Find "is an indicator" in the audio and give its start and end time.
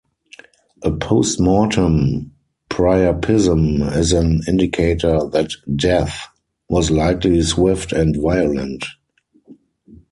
3.95-5.29